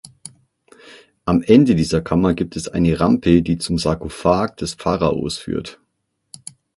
[1.25, 5.79] Am Ende dieser Kammer gibt es eine Rampe, die zum Sarkophag des Pharaos führt.